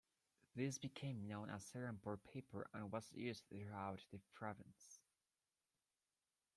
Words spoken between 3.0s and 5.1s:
used throughout the province.